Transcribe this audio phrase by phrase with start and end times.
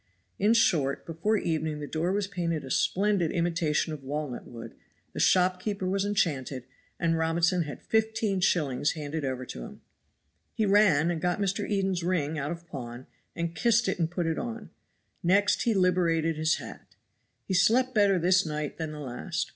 [0.39, 4.73] In short, before evening the door was painted a splendid imitation of walnut wood,
[5.13, 6.63] the shopkeeper was enchanted,
[6.99, 9.81] and Robinson had fifteen shillings handed over to him.
[10.55, 11.69] He ran and got Mr.
[11.71, 14.71] Eden's ring out of pawn, and kissed it and put it on;
[15.21, 16.95] next he liberated his hat.
[17.45, 19.49] He slept better this night than the last.